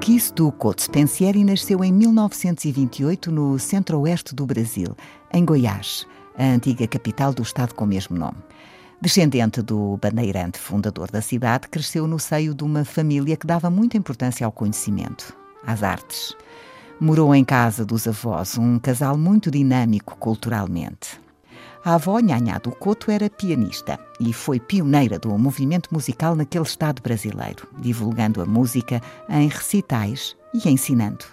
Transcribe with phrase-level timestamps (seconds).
[0.00, 4.96] Belkis do Couto Spensieri nasceu em 1928 no centro-oeste do Brasil,
[5.30, 6.06] em Goiás,
[6.38, 8.38] a antiga capital do estado com o mesmo nome.
[8.98, 13.98] Descendente do bandeirante fundador da cidade, cresceu no seio de uma família que dava muita
[13.98, 15.36] importância ao conhecimento,
[15.66, 16.34] às artes.
[16.98, 21.20] Morou em casa dos avós, um casal muito dinâmico culturalmente.
[21.82, 27.00] A avó Nhanhá do Couto era pianista e foi pioneira do movimento musical naquele estado
[27.00, 31.24] brasileiro, divulgando a música em recitais e ensinando.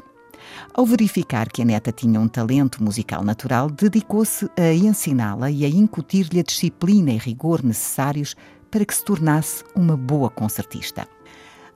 [0.74, 5.68] Ao verificar que a neta tinha um talento musical natural, dedicou-se a ensiná-la e a
[5.68, 8.34] incutir-lhe a disciplina e rigor necessários
[8.72, 11.06] para que se tornasse uma boa concertista.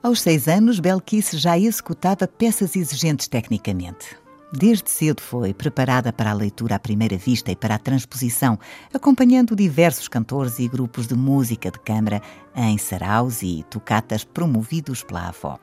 [0.02, 4.21] Aos seis anos, Belkice já executava peças exigentes tecnicamente.
[4.54, 8.58] Desde cedo foi preparada para a leitura à primeira vista e para a transposição,
[8.92, 12.20] acompanhando diversos cantores e grupos de música de câmara
[12.54, 15.58] em saraus e tocatas promovidos pela avó.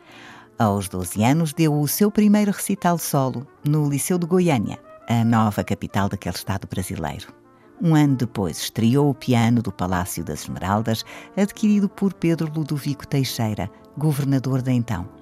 [0.57, 5.63] Aos 12 anos, deu o seu primeiro recital solo no Liceu de Goiânia, a nova
[5.63, 7.31] capital daquele estado brasileiro.
[7.79, 11.05] Um ano depois, estreou o piano do Palácio das Esmeraldas,
[11.37, 15.18] adquirido por Pedro Ludovico Teixeira, governador de então.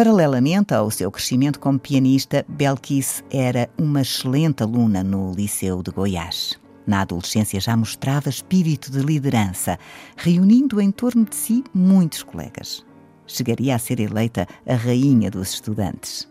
[0.00, 6.58] Paralelamente ao seu crescimento como pianista, Belkis era uma excelente aluna no Liceu de Goiás.
[6.86, 9.78] Na adolescência já mostrava espírito de liderança,
[10.16, 12.82] reunindo em torno de si muitos colegas.
[13.26, 16.26] Chegaria a ser eleita a rainha dos estudantes.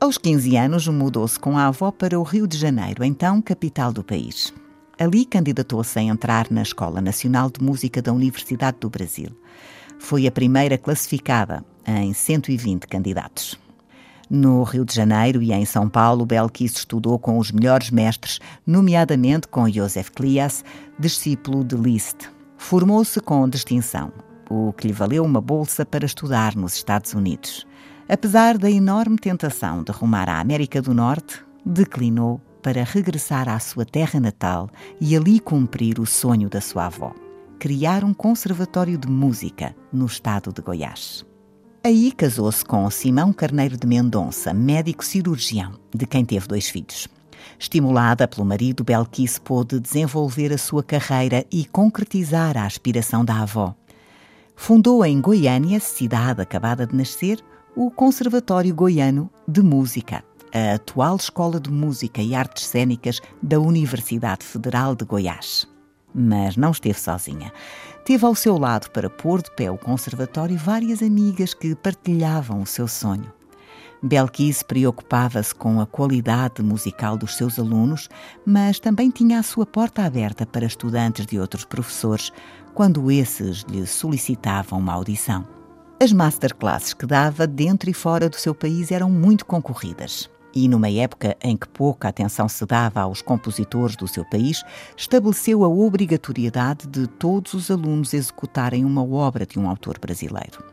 [0.00, 4.04] Aos 15 anos, mudou-se com a avó para o Rio de Janeiro, então capital do
[4.04, 4.54] país.
[4.96, 9.36] Ali candidatou-se a entrar na Escola Nacional de Música da Universidade do Brasil.
[9.98, 13.58] Foi a primeira classificada em 120 candidatos.
[14.30, 19.48] No Rio de Janeiro e em São Paulo, Belkis estudou com os melhores mestres, nomeadamente
[19.48, 20.62] com Joseph Klias,
[20.98, 22.28] discípulo de Liszt.
[22.58, 24.12] Formou-se com distinção,
[24.50, 27.66] o que lhe valeu uma bolsa para estudar nos Estados Unidos.
[28.06, 33.86] Apesar da enorme tentação de rumar à América do Norte, declinou para regressar à sua
[33.86, 34.68] terra natal
[35.00, 37.14] e ali cumprir o sonho da sua avó:
[37.58, 41.27] criar um conservatório de música no estado de Goiás.
[41.82, 47.06] Aí casou-se com Simão Carneiro de Mendonça, médico cirurgião, de quem teve dois filhos.
[47.58, 53.74] Estimulada pelo marido, Belkis pôde desenvolver a sua carreira e concretizar a aspiração da avó.
[54.56, 57.38] Fundou em Goiânia, cidade acabada de nascer,
[57.76, 64.44] o Conservatório Goiano de Música, a atual Escola de Música e Artes Cênicas da Universidade
[64.44, 65.77] Federal de Goiás.
[66.14, 67.52] Mas não esteve sozinha.
[68.04, 72.66] Teve ao seu lado para pôr de pé o conservatório várias amigas que partilhavam o
[72.66, 73.32] seu sonho.
[74.02, 78.08] Belkis preocupava-se com a qualidade musical dos seus alunos,
[78.46, 82.32] mas também tinha a sua porta aberta para estudantes de outros professores,
[82.74, 85.46] quando esses lhe solicitavam uma audição.
[86.00, 90.30] As masterclasses que dava dentro e fora do seu país eram muito concorridas
[90.64, 94.64] e, numa época em que pouca atenção se dava aos compositores do seu país,
[94.96, 100.64] estabeleceu a obrigatoriedade de todos os alunos executarem uma obra de um autor brasileiro.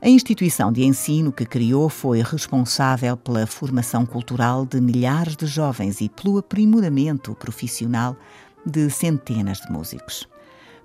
[0.00, 6.00] A instituição de ensino que criou foi responsável pela formação cultural de milhares de jovens
[6.00, 8.16] e pelo aprimoramento profissional
[8.64, 10.28] de centenas de músicos.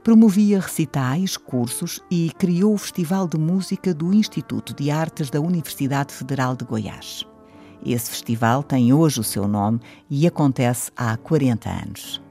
[0.03, 6.11] Promovia recitais, cursos e criou o Festival de Música do Instituto de Artes da Universidade
[6.11, 7.23] Federal de Goiás.
[7.85, 12.21] Esse festival tem hoje o seu nome e acontece há 40 anos.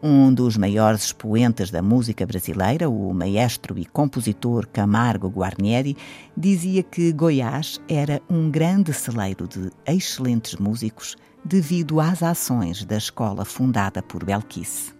[0.00, 5.96] Um dos maiores expoentes da música brasileira, o maestro e compositor Camargo Guarnieri,
[6.36, 13.44] dizia que Goiás era um grande celeiro de excelentes músicos devido às ações da escola
[13.44, 14.94] fundada por Belkis.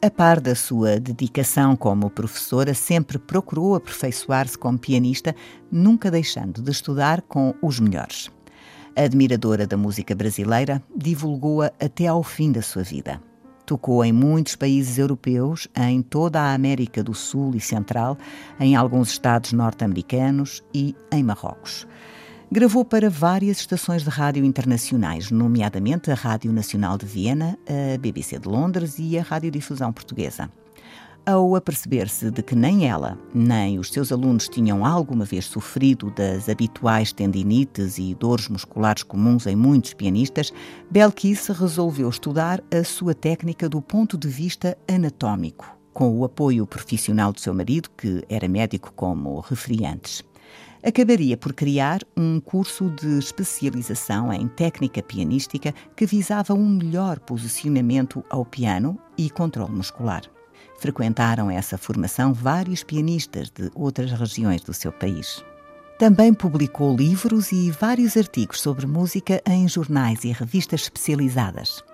[0.00, 5.34] A par da sua dedicação como professora, sempre procurou aperfeiçoar-se como pianista,
[5.70, 8.30] nunca deixando de estudar com os melhores
[8.96, 13.20] admiradora da música brasileira, divulgou-a até ao fim da sua vida.
[13.64, 18.18] Tocou em muitos países europeus, em toda a América do Sul e Central,
[18.58, 21.86] em alguns estados norte-americanos e em Marrocos.
[22.50, 28.38] Gravou para várias estações de rádio internacionais, nomeadamente a Rádio Nacional de Viena, a BBC
[28.38, 30.50] de Londres e a Radiodifusão Portuguesa.
[31.24, 36.48] Ao aperceber-se de que nem ela, nem os seus alunos tinham alguma vez sofrido das
[36.48, 40.52] habituais tendinites e dores musculares comuns em muitos pianistas,
[40.90, 47.32] Belkis resolveu estudar a sua técnica do ponto de vista anatómico, com o apoio profissional
[47.32, 50.24] do seu marido, que era médico, como referi antes.
[50.82, 58.24] Acabaria por criar um curso de especialização em técnica pianística que visava um melhor posicionamento
[58.28, 60.22] ao piano e controle muscular.
[60.82, 65.40] Frequentaram essa formação vários pianistas de outras regiões do seu país.
[65.96, 71.84] Também publicou livros e vários artigos sobre música em jornais e revistas especializadas.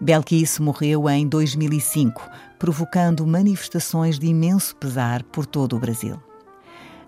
[0.00, 2.26] Belkis morreu em 2005,
[2.58, 6.18] provocando manifestações de imenso pesar por todo o Brasil.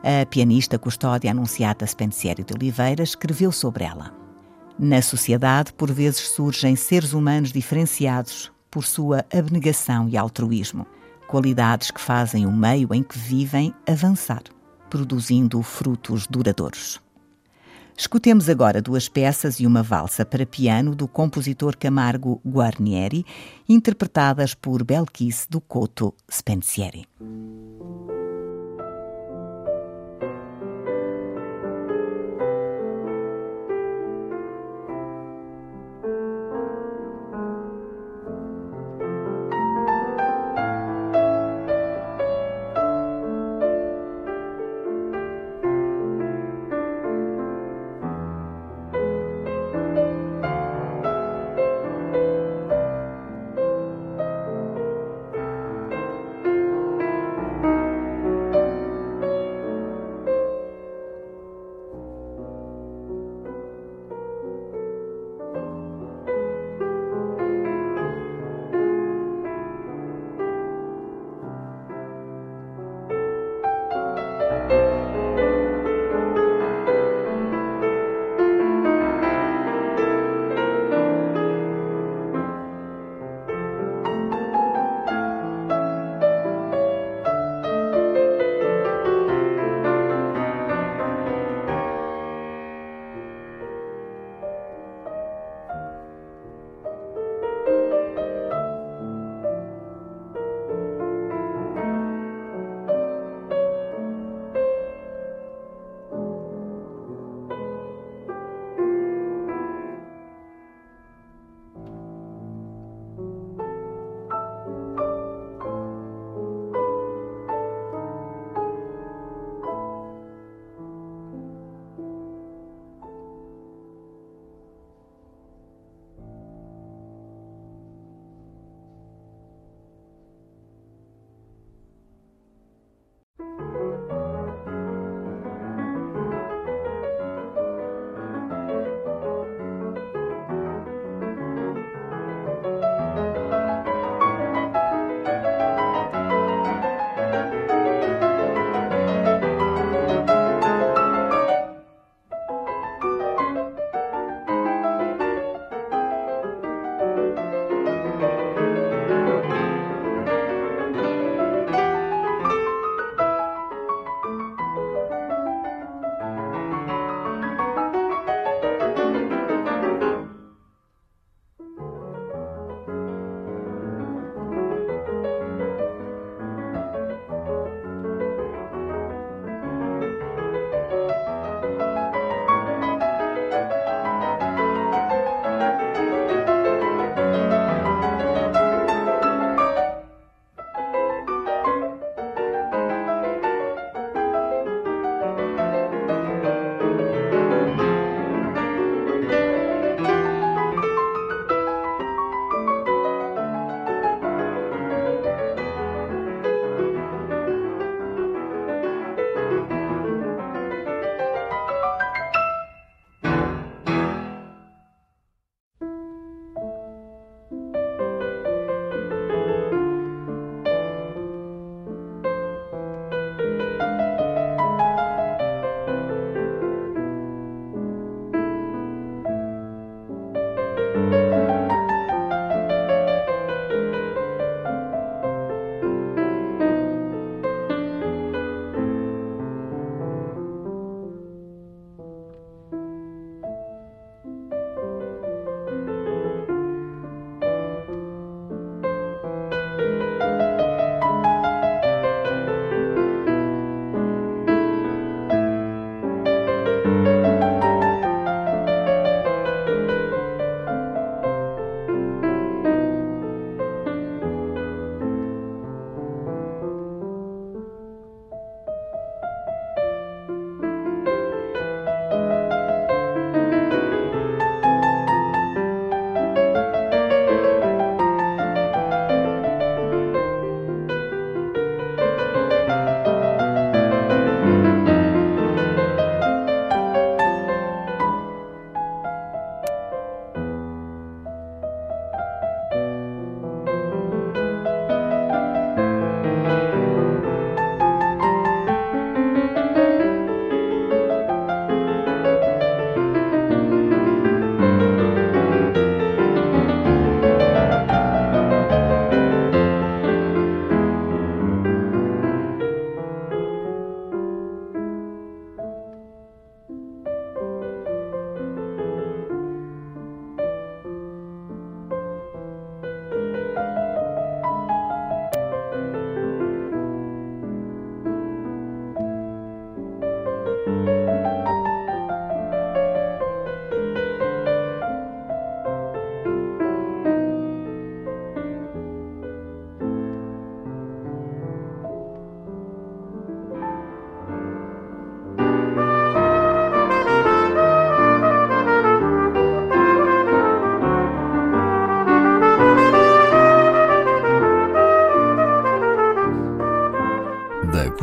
[0.03, 4.13] A pianista Custódia Anunciata Spensieri de Oliveira escreveu sobre ela.
[4.79, 10.87] Na sociedade, por vezes surgem seres humanos diferenciados por sua abnegação e altruísmo
[11.27, 14.43] qualidades que fazem o meio em que vivem avançar,
[14.89, 17.01] produzindo frutos duradouros.
[17.99, 23.25] Escutemos agora duas peças e uma valsa para piano do compositor Camargo Guarnieri,
[23.67, 27.07] interpretadas por Belkis do Couto Spensieri.